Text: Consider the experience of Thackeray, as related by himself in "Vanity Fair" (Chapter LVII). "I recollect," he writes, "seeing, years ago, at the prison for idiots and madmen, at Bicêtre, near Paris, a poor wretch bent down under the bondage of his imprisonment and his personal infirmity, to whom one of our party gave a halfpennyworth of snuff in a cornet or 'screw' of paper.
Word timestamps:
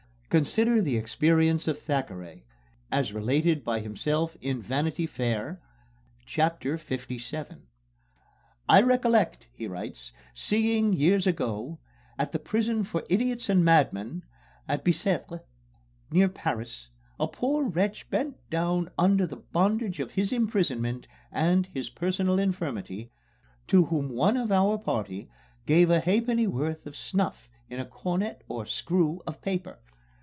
Consider 0.37 0.81
the 0.81 0.95
experience 0.95 1.67
of 1.67 1.77
Thackeray, 1.77 2.45
as 2.89 3.11
related 3.11 3.65
by 3.65 3.81
himself 3.81 4.37
in 4.39 4.61
"Vanity 4.61 5.05
Fair" 5.05 5.59
(Chapter 6.25 6.77
LVII). 6.77 7.57
"I 8.69 8.81
recollect," 8.81 9.47
he 9.51 9.67
writes, 9.67 10.13
"seeing, 10.33 10.93
years 10.93 11.27
ago, 11.27 11.79
at 12.17 12.31
the 12.31 12.39
prison 12.39 12.85
for 12.85 13.03
idiots 13.09 13.49
and 13.49 13.65
madmen, 13.65 14.23
at 14.69 14.85
Bicêtre, 14.85 15.41
near 16.09 16.29
Paris, 16.29 16.87
a 17.19 17.27
poor 17.27 17.65
wretch 17.67 18.09
bent 18.09 18.37
down 18.49 18.89
under 18.97 19.27
the 19.27 19.35
bondage 19.51 19.99
of 19.99 20.11
his 20.11 20.31
imprisonment 20.31 21.09
and 21.29 21.65
his 21.65 21.89
personal 21.89 22.39
infirmity, 22.39 23.11
to 23.67 23.83
whom 23.83 24.07
one 24.07 24.37
of 24.37 24.49
our 24.49 24.77
party 24.77 25.29
gave 25.65 25.89
a 25.89 25.99
halfpennyworth 25.99 26.87
of 26.87 26.95
snuff 26.95 27.49
in 27.69 27.81
a 27.81 27.85
cornet 27.85 28.45
or 28.47 28.65
'screw' 28.65 29.21
of 29.27 29.41
paper. 29.41 29.79